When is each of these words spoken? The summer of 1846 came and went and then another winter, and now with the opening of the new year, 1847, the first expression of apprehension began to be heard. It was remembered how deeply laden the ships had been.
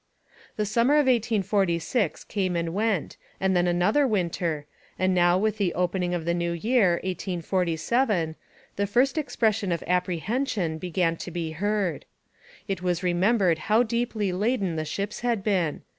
The 0.55 0.65
summer 0.65 0.95
of 0.95 1.05
1846 1.05 2.23
came 2.23 2.55
and 2.55 2.73
went 2.73 3.17
and 3.39 3.55
then 3.55 3.67
another 3.67 4.07
winter, 4.07 4.65
and 4.97 5.13
now 5.13 5.37
with 5.37 5.57
the 5.59 5.75
opening 5.75 6.15
of 6.15 6.25
the 6.25 6.33
new 6.33 6.53
year, 6.53 6.93
1847, 7.03 8.33
the 8.77 8.87
first 8.87 9.15
expression 9.19 9.71
of 9.71 9.83
apprehension 9.85 10.79
began 10.79 11.17
to 11.17 11.29
be 11.29 11.51
heard. 11.51 12.05
It 12.67 12.81
was 12.81 13.03
remembered 13.03 13.59
how 13.69 13.83
deeply 13.83 14.31
laden 14.31 14.75
the 14.75 14.85
ships 14.85 15.19
had 15.19 15.43
been. 15.43 15.83